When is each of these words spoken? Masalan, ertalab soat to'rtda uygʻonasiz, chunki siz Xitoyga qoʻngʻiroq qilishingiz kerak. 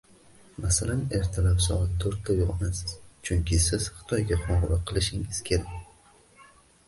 Masalan, 0.61 1.01
ertalab 1.17 1.59
soat 1.65 1.91
to'rtda 2.03 2.37
uygʻonasiz, 2.45 2.95
chunki 3.29 3.59
siz 3.65 3.85
Xitoyga 3.99 4.37
qoʻngʻiroq 4.47 4.81
qilishingiz 4.93 5.43
kerak. 5.51 6.49